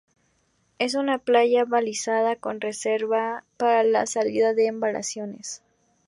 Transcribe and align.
Es 0.79 0.95
una 0.95 1.19
playa 1.19 1.63
balizada, 1.63 2.35
con 2.35 2.53
zona 2.53 2.59
reservada 2.61 3.45
para 3.57 3.83
la 3.83 4.07
salida 4.07 4.55
de 4.55 4.65
embarcaciones. 4.65 5.61